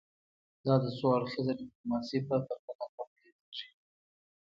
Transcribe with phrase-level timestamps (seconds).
[0.65, 3.67] دا د څو اړخیزه ډیپلوماسي په پرتله کمه یادیږي